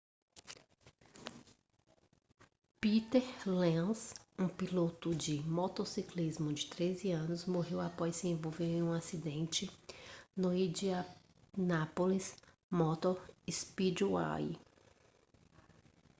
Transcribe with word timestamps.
peter 2.81 3.21
lenz 3.61 4.15
um 4.43 4.47
piloto 4.47 5.13
de 5.13 5.43
motociclismo 5.43 6.51
de 6.51 6.65
13 6.65 7.11
anos 7.11 7.45
morreu 7.45 7.79
após 7.79 8.15
se 8.15 8.27
envolver 8.27 8.65
em 8.65 8.81
um 8.81 8.93
acidente 8.93 9.69
no 10.35 10.51
indianapolis 10.55 12.35
motor 12.71 13.15
speedway 13.47 14.57